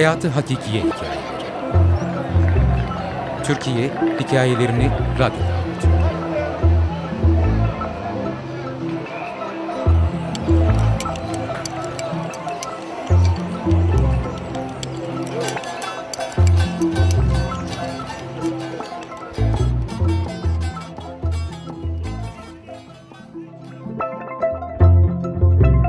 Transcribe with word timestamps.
Hayatı 0.00 0.28
Hakikiye 0.28 0.82
Hikayeleri 0.82 1.20
Türkiye 3.44 3.90
hikayelerini 4.20 4.90
radyoda 5.18 5.54
anlatıyor. 5.54 6.00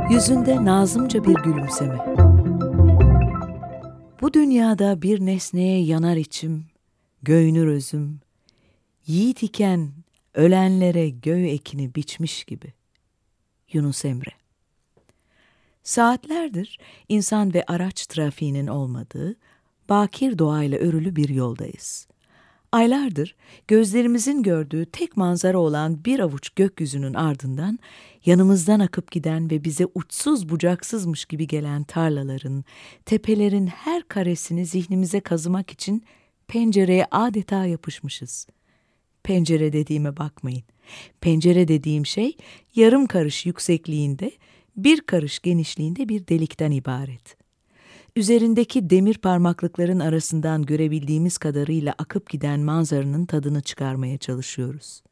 Yüzünde 0.09 0.65
nazımca 0.65 1.23
bir 1.23 1.35
gülümseme. 1.35 2.30
Bu 4.31 4.35
dünyada 4.35 5.01
bir 5.01 5.19
nesneye 5.19 5.83
yanar 5.83 6.15
içim, 6.15 6.65
göynür 7.23 7.67
özüm. 7.67 8.19
Yiğit 9.07 9.43
iken 9.43 9.91
ölenlere 10.33 11.09
göğ 11.09 11.47
ekini 11.47 11.95
biçmiş 11.95 12.43
gibi. 12.43 12.73
Yunus 13.73 14.05
Emre 14.05 14.31
Saatlerdir 15.83 16.79
insan 17.09 17.53
ve 17.53 17.63
araç 17.67 18.07
trafiğinin 18.07 18.67
olmadığı, 18.67 19.35
bakir 19.89 20.37
doğayla 20.37 20.77
örülü 20.77 21.15
bir 21.15 21.29
yoldayız. 21.29 22.07
Aylardır 22.71 23.35
gözlerimizin 23.67 24.43
gördüğü 24.43 24.85
tek 24.85 25.17
manzara 25.17 25.57
olan 25.57 26.05
bir 26.05 26.19
avuç 26.19 26.49
gökyüzünün 26.49 27.13
ardından 27.13 27.79
yanımızdan 28.25 28.79
akıp 28.79 29.11
giden 29.11 29.51
ve 29.51 29.63
bize 29.63 29.87
uçsuz 29.95 30.49
bucaksızmış 30.49 31.25
gibi 31.25 31.47
gelen 31.47 31.83
tarlaların, 31.83 32.63
tepelerin 33.05 33.67
her 33.67 34.03
karesini 34.07 34.65
zihnimize 34.65 35.19
kazımak 35.19 35.71
için 35.71 36.03
pencereye 36.47 37.07
adeta 37.11 37.65
yapışmışız. 37.65 38.47
Pencere 39.23 39.73
dediğime 39.73 40.17
bakmayın. 40.17 40.63
Pencere 41.21 41.67
dediğim 41.67 42.05
şey 42.05 42.37
yarım 42.75 43.05
karış 43.05 43.45
yüksekliğinde, 43.45 44.31
bir 44.77 45.01
karış 45.01 45.39
genişliğinde 45.39 46.09
bir 46.09 46.27
delikten 46.27 46.71
ibaret 46.71 47.40
üzerindeki 48.15 48.89
demir 48.89 49.17
parmaklıkların 49.17 49.99
arasından 49.99 50.65
görebildiğimiz 50.65 51.37
kadarıyla 51.37 51.95
akıp 51.97 52.29
giden 52.29 52.59
manzaranın 52.59 53.25
tadını 53.25 53.61
çıkarmaya 53.61 54.17
çalışıyoruz. 54.17 55.03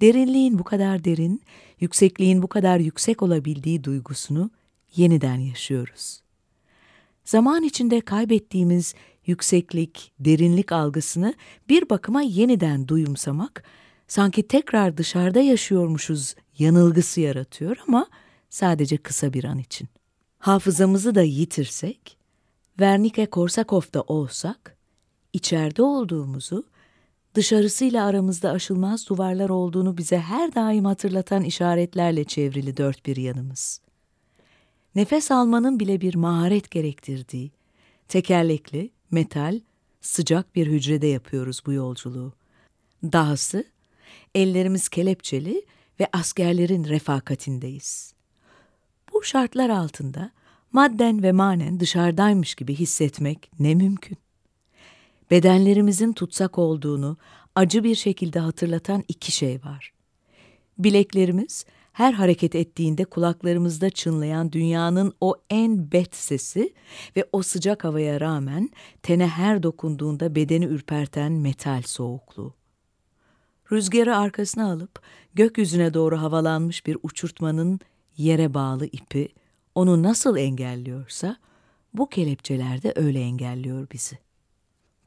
Derinliğin 0.00 0.58
bu 0.58 0.64
kadar 0.64 1.04
derin, 1.04 1.42
yüksekliğin 1.80 2.42
bu 2.42 2.46
kadar 2.46 2.78
yüksek 2.78 3.22
olabildiği 3.22 3.84
duygusunu 3.84 4.50
yeniden 4.96 5.38
yaşıyoruz. 5.38 6.22
Zaman 7.24 7.62
içinde 7.62 8.00
kaybettiğimiz 8.00 8.94
yükseklik, 9.26 10.12
derinlik 10.20 10.72
algısını 10.72 11.34
bir 11.68 11.90
bakıma 11.90 12.22
yeniden 12.22 12.88
duyumsamak, 12.88 13.64
sanki 14.08 14.48
tekrar 14.48 14.96
dışarıda 14.96 15.40
yaşıyormuşuz 15.40 16.34
yanılgısı 16.58 17.20
yaratıyor 17.20 17.76
ama 17.88 18.06
sadece 18.50 18.96
kısa 18.96 19.32
bir 19.32 19.44
an 19.44 19.58
için 19.58 19.88
hafızamızı 20.42 21.14
da 21.14 21.22
yitirsek, 21.22 22.16
Vernike 22.80 23.26
Korsakov'da 23.26 24.02
olsak, 24.02 24.76
içeride 25.32 25.82
olduğumuzu, 25.82 26.64
dışarısıyla 27.34 28.06
aramızda 28.06 28.50
aşılmaz 28.50 29.08
duvarlar 29.08 29.48
olduğunu 29.48 29.98
bize 29.98 30.18
her 30.18 30.54
daim 30.54 30.84
hatırlatan 30.84 31.42
işaretlerle 31.42 32.24
çevrili 32.24 32.76
dört 32.76 33.06
bir 33.06 33.16
yanımız. 33.16 33.80
Nefes 34.94 35.30
almanın 35.30 35.80
bile 35.80 36.00
bir 36.00 36.14
maharet 36.14 36.70
gerektirdiği, 36.70 37.50
tekerlekli, 38.08 38.90
metal, 39.10 39.60
sıcak 40.00 40.54
bir 40.54 40.66
hücrede 40.66 41.06
yapıyoruz 41.06 41.62
bu 41.66 41.72
yolculuğu. 41.72 42.32
Dahası, 43.02 43.64
ellerimiz 44.34 44.88
kelepçeli 44.88 45.64
ve 46.00 46.08
askerlerin 46.12 46.84
refakatindeyiz. 46.84 48.14
Bu 49.22 49.26
şartlar 49.26 49.70
altında 49.70 50.30
madden 50.72 51.22
ve 51.22 51.32
manen 51.32 51.80
dışarıdaymış 51.80 52.54
gibi 52.54 52.74
hissetmek 52.74 53.50
ne 53.60 53.74
mümkün? 53.74 54.18
Bedenlerimizin 55.30 56.12
tutsak 56.12 56.58
olduğunu 56.58 57.16
acı 57.54 57.84
bir 57.84 57.94
şekilde 57.94 58.38
hatırlatan 58.38 59.04
iki 59.08 59.32
şey 59.32 59.60
var. 59.64 59.92
Bileklerimiz 60.78 61.66
her 61.92 62.12
hareket 62.12 62.54
ettiğinde 62.54 63.04
kulaklarımızda 63.04 63.90
çınlayan 63.90 64.52
dünyanın 64.52 65.12
o 65.20 65.34
en 65.50 65.92
bet 65.92 66.14
sesi 66.14 66.74
ve 67.16 67.28
o 67.32 67.42
sıcak 67.42 67.84
havaya 67.84 68.20
rağmen 68.20 68.70
tene 69.02 69.26
her 69.26 69.62
dokunduğunda 69.62 70.34
bedeni 70.34 70.64
ürperten 70.64 71.32
metal 71.32 71.82
soğukluğu. 71.82 72.54
Rüzgarı 73.72 74.16
arkasına 74.16 74.72
alıp 74.72 75.02
gökyüzüne 75.34 75.94
doğru 75.94 76.20
havalanmış 76.20 76.86
bir 76.86 76.96
uçurtmanın 77.02 77.80
yere 78.16 78.54
bağlı 78.54 78.86
ipi 78.86 79.28
onu 79.74 80.02
nasıl 80.02 80.36
engelliyorsa 80.36 81.36
bu 81.94 82.08
kelepçeler 82.08 82.82
de 82.82 82.92
öyle 82.96 83.20
engelliyor 83.20 83.86
bizi. 83.92 84.18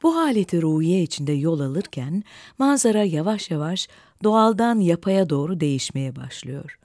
Bu 0.02 0.16
haleti 0.16 0.62
ruhiye 0.62 1.02
içinde 1.02 1.32
yol 1.32 1.60
alırken 1.60 2.22
manzara 2.58 3.04
yavaş 3.04 3.50
yavaş 3.50 3.88
doğaldan 4.24 4.80
yapaya 4.80 5.30
doğru 5.30 5.60
değişmeye 5.60 6.16
başlıyor. 6.16 6.78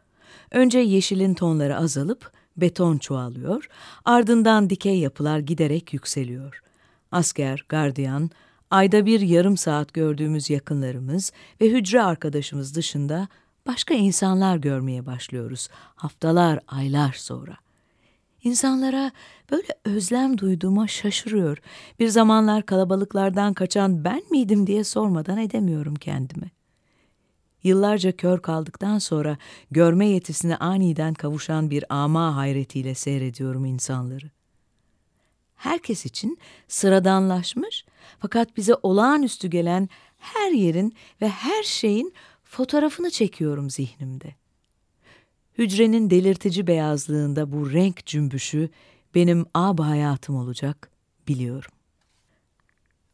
Önce 0.51 0.79
yeşilin 0.79 1.33
tonları 1.33 1.77
azalıp 1.77 2.31
beton 2.57 2.97
çoğalıyor, 2.97 3.67
ardından 4.05 4.69
dikey 4.69 4.99
yapılar 4.99 5.39
giderek 5.39 5.93
yükseliyor. 5.93 6.63
Asker, 7.11 7.65
gardiyan, 7.69 8.29
ayda 8.69 9.05
bir 9.05 9.19
yarım 9.19 9.57
saat 9.57 9.93
gördüğümüz 9.93 10.49
yakınlarımız 10.49 11.31
ve 11.61 11.69
hücre 11.69 12.01
arkadaşımız 12.01 12.75
dışında 12.75 13.27
başka 13.67 13.93
insanlar 13.93 14.57
görmeye 14.57 15.05
başlıyoruz 15.05 15.69
haftalar, 15.95 16.59
aylar 16.67 17.13
sonra. 17.13 17.57
İnsanlara 18.43 19.11
böyle 19.51 19.67
özlem 19.85 20.37
duyduğuma 20.37 20.87
şaşırıyor. 20.87 21.57
Bir 21.99 22.07
zamanlar 22.07 22.65
kalabalıklardan 22.65 23.53
kaçan 23.53 24.03
ben 24.03 24.21
miydim 24.31 24.67
diye 24.67 24.83
sormadan 24.83 25.37
edemiyorum 25.37 25.95
kendime. 25.95 26.49
Yıllarca 27.63 28.11
kör 28.11 28.41
kaldıktan 28.41 28.99
sonra 28.99 29.37
görme 29.71 30.05
yetisine 30.07 30.57
aniden 30.57 31.13
kavuşan 31.13 31.69
bir 31.69 31.85
ama 31.89 32.35
hayretiyle 32.35 32.95
seyrediyorum 32.95 33.65
insanları. 33.65 34.31
Herkes 35.55 36.05
için 36.05 36.37
sıradanlaşmış 36.67 37.85
fakat 38.19 38.57
bize 38.57 38.75
olağanüstü 38.83 39.47
gelen 39.47 39.89
her 40.17 40.51
yerin 40.51 40.95
ve 41.21 41.29
her 41.29 41.63
şeyin 41.63 42.13
fotoğrafını 42.51 43.09
çekiyorum 43.09 43.69
zihnimde. 43.69 44.35
Hücrenin 45.57 46.09
delirtici 46.09 46.67
beyazlığında 46.67 47.51
bu 47.51 47.71
renk 47.71 48.05
cümbüşü 48.05 48.69
benim 49.15 49.45
ab 49.53 49.83
hayatım 49.83 50.35
olacak 50.35 50.91
biliyorum. 51.27 51.71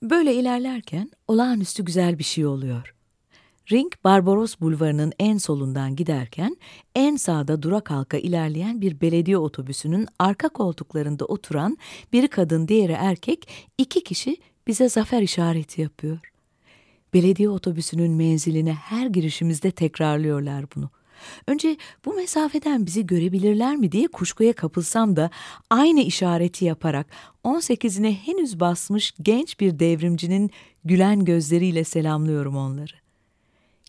Böyle 0.04 0.34
ilerlerken 0.34 1.12
olağanüstü 1.28 1.86
güzel 1.86 2.20
bir 2.20 2.24
şey 2.24 2.46
oluyor. 2.46 2.96
Ring 3.72 3.94
Barbaros 4.04 4.56
Bulvarı'nın 4.60 5.14
en 5.20 5.38
solundan 5.38 5.96
giderken 5.96 6.58
en 6.96 7.16
sağda 7.16 7.62
durak 7.62 7.92
halka 7.92 8.18
ilerleyen 8.18 8.82
bir 8.82 9.02
belediye 9.02 9.38
otobüsünün 9.38 10.08
arka 10.20 10.50
koltuklarında 10.50 11.26
oturan 11.26 11.78
bir 12.14 12.28
kadın 12.28 12.68
diğeri 12.68 12.92
erkek 12.92 13.50
iki 13.78 14.04
kişi 14.04 14.38
bize 14.68 14.90
zafer 14.90 15.22
işareti 15.22 15.82
yapıyor. 15.82 16.37
Belediye 17.14 17.50
otobüsünün 17.50 18.12
menziline 18.12 18.74
her 18.74 19.08
girişimizde 19.08 19.72
tekrarlıyorlar 19.72 20.66
bunu. 20.76 20.90
Önce 21.48 21.78
bu 22.06 22.14
mesafeden 22.14 22.86
bizi 22.86 23.06
görebilirler 23.06 23.76
mi 23.76 23.92
diye 23.92 24.08
kuşkuya 24.08 24.54
kapılsam 24.54 25.16
da 25.16 25.30
aynı 25.70 26.02
işareti 26.02 26.66
yaparak 26.66 27.08
18'ine 27.44 28.14
henüz 28.14 28.60
basmış 28.60 29.14
genç 29.22 29.60
bir 29.60 29.80
devrimcinin 29.80 30.52
gülen 30.86 31.26
gözleriyle 31.26 31.84
selamlıyorum 31.84 32.58
onları. 32.58 32.94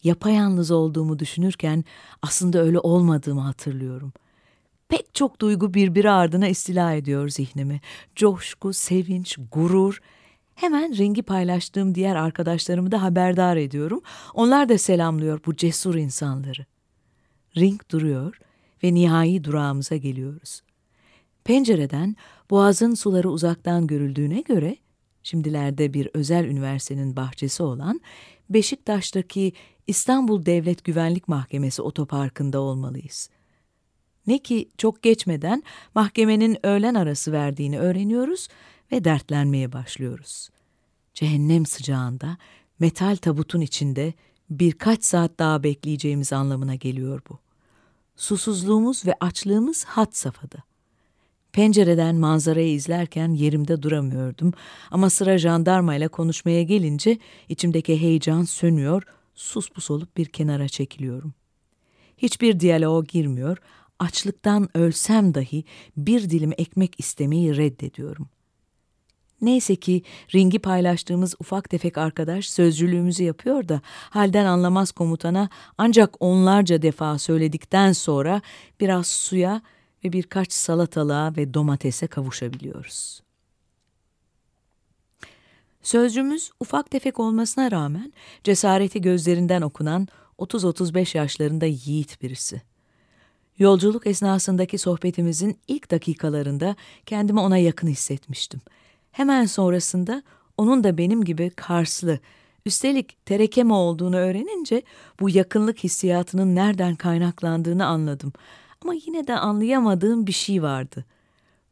Yapayalnız 0.05 0.71
olduğumu 0.71 1.19
düşünürken 1.19 1.85
aslında 2.23 2.63
öyle 2.63 2.79
olmadığımı 2.79 3.41
hatırlıyorum. 3.41 4.13
Pek 4.89 5.15
çok 5.15 5.41
duygu 5.41 5.75
birbiri 5.75 6.11
ardına 6.11 6.49
istila 6.49 6.95
ediyor 6.95 7.29
zihnimi. 7.29 7.81
Coşku, 8.17 8.73
sevinç, 8.73 9.37
gurur, 9.53 10.01
Hemen 10.59 10.99
rengi 10.99 11.23
paylaştığım 11.23 11.95
diğer 11.95 12.17
arkadaşlarımı 12.17 12.93
da 12.93 13.03
haberdar 13.03 13.57
ediyorum. 13.57 14.03
Onlar 14.35 14.69
da 14.69 14.79
selamlıyor 14.79 15.41
bu 15.47 15.57
cesur 15.57 15.95
insanları. 15.95 16.67
Ring 17.57 17.81
duruyor 17.91 18.41
ve 18.85 18.95
nihai 18.95 19.45
durağımıza 19.45 19.97
geliyoruz. 19.97 20.63
Pencereden 21.45 22.17
boğazın 22.51 22.95
suları 22.95 23.31
uzaktan 23.31 23.87
görüldüğüne 23.87 24.41
göre 24.41 24.77
şimdilerde 25.23 25.95
bir 25.95 26.09
özel 26.15 26.45
üniversitenin 26.45 27.17
bahçesi 27.17 27.63
olan 27.63 28.01
Beşiktaş'taki 28.51 29.53
İstanbul 29.87 30.47
Devlet 30.47 30.85
Güvenlik 30.85 31.29
Mahkemesi 31.29 31.83
otoparkında 31.83 32.61
olmalıyız. 32.61 33.31
Ne 34.27 34.39
ki 34.39 34.69
çok 34.79 35.03
geçmeden 35.03 35.63
mahkemenin 35.95 36.67
öğlen 36.67 36.95
arası 36.95 37.33
verdiğini 37.33 37.79
öğreniyoruz 37.79 38.49
ve 38.93 39.05
dertlenmeye 39.05 39.73
başlıyoruz. 39.73 40.49
Cehennem 41.15 41.67
sıcağında, 41.67 42.39
metal 42.79 43.17
tabutun 43.17 43.61
içinde 43.61 44.15
birkaç 44.51 45.05
saat 45.05 45.39
daha 45.39 45.63
bekleyeceğimiz 45.63 46.33
anlamına 46.33 46.75
geliyor 46.75 47.23
bu. 47.31 47.39
Susuzluğumuz 48.17 49.07
ve 49.07 49.15
açlığımız 49.21 49.85
hat 49.85 50.17
safhada. 50.17 50.59
Pencereden 51.53 52.17
manzarayı 52.17 52.73
izlerken 52.73 53.29
yerimde 53.29 53.83
duramıyordum 53.83 54.53
ama 54.91 55.11
sıra 55.11 55.39
jandarmayla 55.39 56.09
konuşmaya 56.09 56.63
gelince 56.63 57.19
içimdeki 57.49 58.01
heyecan 58.01 58.45
sönüyor, 58.45 59.03
sus 59.35 59.71
pus 59.71 59.91
olup 59.91 60.17
bir 60.17 60.27
kenara 60.27 60.69
çekiliyorum. 60.69 61.35
Hiçbir 62.19 62.61
diyaloğa 62.61 63.03
girmiyor, 63.03 63.59
açlıktan 63.99 64.77
ölsem 64.77 65.35
dahi 65.35 65.65
bir 65.97 66.31
dilim 66.31 66.53
ekmek 66.59 67.01
istemeyi 67.01 67.57
reddediyorum. 67.57 68.29
Neyse 69.43 69.77
ki 69.77 70.03
ringi 70.35 70.59
paylaştığımız 70.59 71.35
ufak 71.41 71.71
tefek 71.71 71.99
arkadaş 71.99 72.51
sözcülüğümüzü 72.51 73.23
yapıyor 73.23 73.69
da 73.69 73.81
halden 74.11 74.45
anlamaz 74.45 74.93
komutana 74.93 75.49
ancak 75.79 76.15
onlarca 76.21 76.83
defa 76.83 77.19
söyledikten 77.19 77.93
sonra 77.93 78.43
biraz 78.81 79.07
suya 79.07 79.63
ve 80.05 80.13
birkaç 80.13 80.53
salatalığa 80.53 81.37
ve 81.37 81.55
domatese 81.55 82.07
kavuşabiliyoruz. 82.07 83.23
Sözcümüz 85.83 86.51
ufak 86.61 86.91
tefek 86.91 87.21
olmasına 87.21 87.71
rağmen 87.71 88.13
cesareti 88.45 89.01
gözlerinden 89.01 89.63
okunan 89.63 90.09
30-35 90.39 91.17
yaşlarında 91.17 91.67
yiğit 91.67 92.23
birisi. 92.23 92.63
Yolculuk 93.59 94.07
esnasındaki 94.07 94.79
sohbetimizin 94.79 95.59
ilk 95.69 95.91
dakikalarında 95.91 96.77
kendimi 97.07 97.41
ona 97.41 97.59
yakın 97.59 97.89
hissetmiştim. 97.89 98.61
Hemen 99.11 99.45
sonrasında 99.45 100.23
onun 100.57 100.85
da 100.85 100.99
benim 100.99 101.25
gibi 101.25 101.51
Karslı, 101.51 102.19
üstelik 102.67 103.27
terekeme 103.27 103.75
olduğunu 103.75 104.17
öğrenince 104.17 104.83
bu 105.21 105.31
yakınlık 105.31 105.79
hissiyatının 105.79 106.55
nereden 106.55 106.97
kaynaklandığını 106.97 107.87
anladım. 107.87 108.33
Ama 108.83 108.95
yine 109.07 109.27
de 109.27 109.37
anlayamadığım 109.37 110.27
bir 110.27 110.33
şey 110.33 110.63
vardı. 110.63 111.05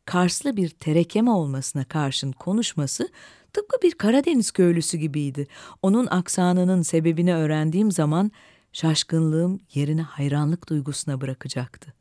Karslı 0.04 0.56
bir 0.56 0.68
terekeme 0.68 1.30
olmasına 1.30 1.84
karşın 1.84 2.32
konuşması 2.32 3.08
tıpkı 3.52 3.82
bir 3.82 3.92
Karadeniz 3.92 4.50
köylüsü 4.50 4.98
gibiydi. 4.98 5.46
Onun 5.82 6.06
aksanının 6.06 6.82
sebebini 6.82 7.34
öğrendiğim 7.34 7.92
zaman 7.92 8.30
şaşkınlığım 8.72 9.60
yerini 9.74 10.02
hayranlık 10.02 10.68
duygusuna 10.68 11.20
bırakacaktı. 11.20 11.92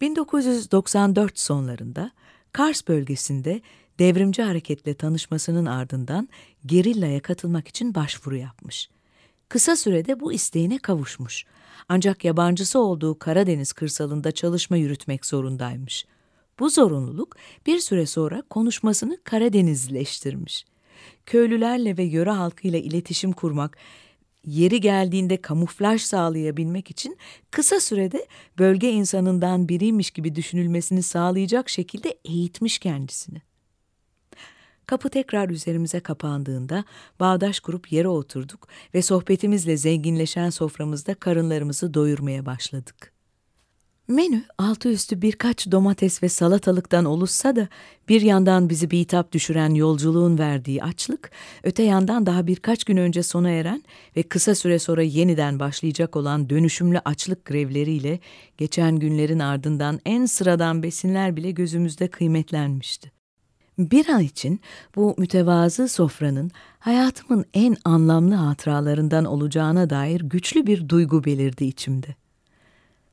1994 0.00 1.38
sonlarında 1.38 2.10
Kars 2.54 2.88
bölgesinde 2.88 3.60
devrimci 3.98 4.42
hareketle 4.42 4.94
tanışmasının 4.94 5.66
ardından 5.66 6.28
gerillaya 6.66 7.20
katılmak 7.20 7.68
için 7.68 7.94
başvuru 7.94 8.36
yapmış. 8.36 8.88
Kısa 9.48 9.76
sürede 9.76 10.20
bu 10.20 10.32
isteğine 10.32 10.78
kavuşmuş. 10.78 11.44
Ancak 11.88 12.24
yabancısı 12.24 12.78
olduğu 12.78 13.18
Karadeniz 13.18 13.72
kırsalında 13.72 14.32
çalışma 14.32 14.76
yürütmek 14.76 15.26
zorundaymış. 15.26 16.06
Bu 16.58 16.70
zorunluluk 16.70 17.36
bir 17.66 17.78
süre 17.78 18.06
sonra 18.06 18.42
konuşmasını 18.50 19.18
Karadenizleştirmiş. 19.24 20.64
Köylülerle 21.26 21.96
ve 21.96 22.02
yöre 22.02 22.30
halkıyla 22.30 22.78
iletişim 22.78 23.32
kurmak, 23.32 23.78
yeri 24.46 24.80
geldiğinde 24.80 25.36
kamuflaj 25.36 26.02
sağlayabilmek 26.02 26.90
için 26.90 27.16
kısa 27.50 27.80
sürede 27.80 28.26
bölge 28.58 28.90
insanından 28.90 29.68
biriymiş 29.68 30.10
gibi 30.10 30.34
düşünülmesini 30.34 31.02
sağlayacak 31.02 31.68
şekilde 31.68 32.18
eğitmiş 32.24 32.78
kendisini. 32.78 33.42
Kapı 34.86 35.10
tekrar 35.10 35.50
üzerimize 35.50 36.00
kapandığında 36.00 36.84
bağdaş 37.20 37.60
kurup 37.60 37.92
yere 37.92 38.08
oturduk 38.08 38.68
ve 38.94 39.02
sohbetimizle 39.02 39.76
zenginleşen 39.76 40.50
soframızda 40.50 41.14
karınlarımızı 41.14 41.94
doyurmaya 41.94 42.46
başladık. 42.46 43.13
Menü 44.08 44.44
altı 44.58 44.88
üstü 44.88 45.22
birkaç 45.22 45.70
domates 45.70 46.22
ve 46.22 46.28
salatalıktan 46.28 47.04
oluşsa 47.04 47.56
da 47.56 47.68
bir 48.08 48.20
yandan 48.20 48.68
bizi 48.68 48.90
bitap 48.90 49.32
düşüren 49.32 49.74
yolculuğun 49.74 50.38
verdiği 50.38 50.82
açlık, 50.82 51.30
öte 51.62 51.82
yandan 51.82 52.26
daha 52.26 52.46
birkaç 52.46 52.84
gün 52.84 52.96
önce 52.96 53.22
sona 53.22 53.50
eren 53.50 53.82
ve 54.16 54.22
kısa 54.22 54.54
süre 54.54 54.78
sonra 54.78 55.02
yeniden 55.02 55.60
başlayacak 55.60 56.16
olan 56.16 56.50
dönüşümlü 56.50 56.98
açlık 57.04 57.44
grevleriyle 57.44 58.20
geçen 58.58 58.96
günlerin 58.96 59.38
ardından 59.38 60.00
en 60.06 60.26
sıradan 60.26 60.82
besinler 60.82 61.36
bile 61.36 61.50
gözümüzde 61.50 62.08
kıymetlenmişti. 62.08 63.12
Bir 63.78 64.08
an 64.08 64.20
için 64.20 64.60
bu 64.96 65.14
mütevazı 65.18 65.88
sofranın 65.88 66.50
hayatımın 66.78 67.44
en 67.54 67.76
anlamlı 67.84 68.34
hatıralarından 68.34 69.24
olacağına 69.24 69.90
dair 69.90 70.20
güçlü 70.20 70.66
bir 70.66 70.88
duygu 70.88 71.24
belirdi 71.24 71.64
içimde. 71.64 72.23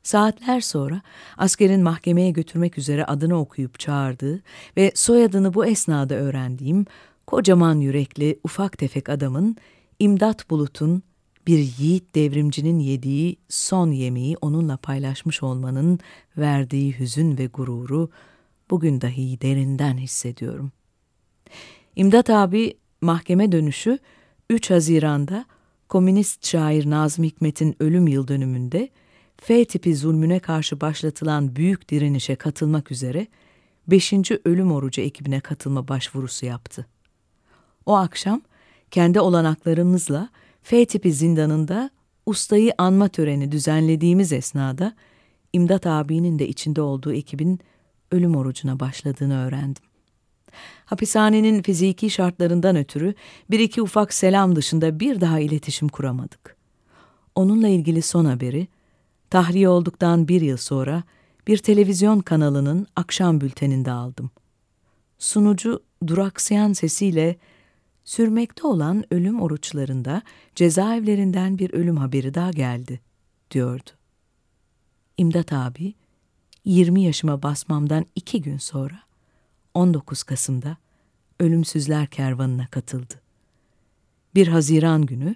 Saatler 0.03 0.61
sonra 0.61 1.01
askerin 1.37 1.83
mahkemeye 1.83 2.31
götürmek 2.31 2.77
üzere 2.77 3.05
adını 3.05 3.39
okuyup 3.39 3.79
çağırdığı 3.79 4.41
ve 4.77 4.91
soyadını 4.95 5.53
bu 5.53 5.65
esnada 5.65 6.15
öğrendiğim 6.15 6.85
kocaman 7.27 7.79
yürekli 7.79 8.39
ufak 8.43 8.77
tefek 8.77 9.09
adamın 9.09 9.55
İmdat 9.99 10.49
Bulut'un 10.49 11.03
bir 11.47 11.57
yiğit 11.79 12.15
devrimcinin 12.15 12.79
yediği 12.79 13.37
son 13.49 13.91
yemeği 13.91 14.37
onunla 14.41 14.77
paylaşmış 14.77 15.43
olmanın 15.43 15.99
verdiği 16.37 16.99
hüzün 16.99 17.37
ve 17.37 17.45
gururu 17.45 18.09
bugün 18.69 19.01
dahi 19.01 19.41
derinden 19.41 19.97
hissediyorum. 19.97 20.71
İmdat 21.95 22.29
abi 22.29 22.77
mahkeme 23.01 23.51
dönüşü 23.51 23.99
3 24.49 24.71
Haziran'da 24.71 25.45
komünist 25.89 26.47
şair 26.47 26.89
Nazım 26.89 27.25
Hikmet'in 27.25 27.75
ölüm 27.79 28.07
yıl 28.07 28.27
dönümünde 28.27 28.89
F 29.41 29.65
tipi 29.65 29.95
zulmüne 29.95 30.39
karşı 30.39 30.81
başlatılan 30.81 31.55
büyük 31.55 31.89
direnişe 31.89 32.35
katılmak 32.35 32.91
üzere 32.91 33.27
5. 33.87 34.13
Ölüm 34.45 34.71
Orucu 34.71 35.01
ekibine 35.01 35.39
katılma 35.39 35.87
başvurusu 35.87 36.45
yaptı. 36.45 36.85
O 37.85 37.95
akşam 37.95 38.41
kendi 38.91 39.19
olanaklarımızla 39.19 40.29
F 40.63 40.85
tipi 40.85 41.13
zindanında 41.13 41.89
ustayı 42.25 42.73
anma 42.77 43.07
töreni 43.07 43.51
düzenlediğimiz 43.51 44.33
esnada 44.33 44.93
İmdat 45.53 45.87
abinin 45.87 46.39
de 46.39 46.47
içinde 46.47 46.81
olduğu 46.81 47.13
ekibin 47.13 47.59
ölüm 48.11 48.35
orucuna 48.35 48.79
başladığını 48.79 49.45
öğrendim. 49.45 49.83
Hapishanenin 50.85 51.61
fiziki 51.61 52.09
şartlarından 52.09 52.75
ötürü 52.75 53.13
bir 53.49 53.59
iki 53.59 53.81
ufak 53.81 54.13
selam 54.13 54.55
dışında 54.55 54.99
bir 54.99 55.21
daha 55.21 55.39
iletişim 55.39 55.87
kuramadık. 55.87 56.55
Onunla 57.35 57.67
ilgili 57.67 58.01
son 58.01 58.25
haberi, 58.25 58.67
tahliye 59.31 59.69
olduktan 59.69 60.27
bir 60.27 60.41
yıl 60.41 60.57
sonra 60.57 61.03
bir 61.47 61.57
televizyon 61.57 62.19
kanalının 62.19 62.87
akşam 62.95 63.41
bülteninde 63.41 63.91
aldım. 63.91 64.31
Sunucu 65.17 65.83
duraksayan 66.07 66.73
sesiyle 66.73 67.37
sürmekte 68.03 68.67
olan 68.67 69.03
ölüm 69.11 69.41
oruçlarında 69.41 70.21
cezaevlerinden 70.55 71.57
bir 71.57 71.73
ölüm 71.73 71.97
haberi 71.97 72.33
daha 72.33 72.51
geldi, 72.51 72.99
diyordu. 73.51 73.89
İmdat 75.17 75.53
abi, 75.53 75.93
20 76.65 77.01
yaşıma 77.01 77.43
basmamdan 77.43 78.05
iki 78.15 78.41
gün 78.41 78.57
sonra 78.57 78.99
19 79.73 80.23
Kasım'da 80.23 80.77
Ölümsüzler 81.39 82.07
Kervanı'na 82.07 82.67
katıldı. 82.67 83.13
Bir 84.35 84.47
Haziran 84.47 85.05
günü 85.05 85.35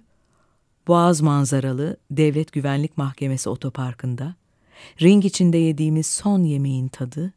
Boğaz 0.88 1.22
manzaralı 1.22 1.98
Devlet 2.12 2.52
Güvenlik 2.52 2.98
Mahkemesi 2.98 3.50
otoparkında 3.50 4.36
ring 5.02 5.26
içinde 5.26 5.58
yediğimiz 5.58 6.08
son 6.08 6.44
yemeğin 6.44 6.88
tadı 6.88 7.34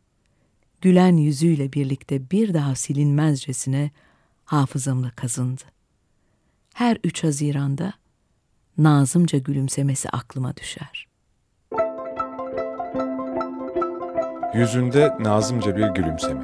gülen 0.81 1.17
yüzüyle 1.17 1.73
birlikte 1.73 2.31
bir 2.31 2.55
daha 2.55 2.75
silinmezcesine 2.75 3.91
hafızamda 4.45 5.11
kazındı. 5.11 5.63
Her 6.75 6.99
3 7.05 7.25
Haziran'da 7.25 7.93
nazımca 8.79 9.39
gülümsemesi 9.39 10.09
aklıma 10.09 10.57
düşer. 10.57 11.09
Yüzünde 14.55 15.17
nazımca 15.21 15.77
bir 15.77 15.89
gülümseme. 15.89 16.43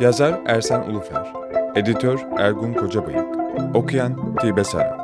Yazar 0.00 0.40
Ersen 0.46 0.80
Ulufer, 0.80 1.32
Editör 1.74 2.18
Ergun 2.38 2.74
Kocabayık, 2.74 3.26
okuyan 3.74 4.36
Tibe 4.36 4.64
Sara. 4.64 5.03